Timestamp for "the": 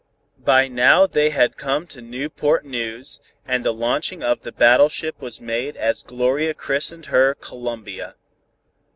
3.63-3.71, 4.41-4.51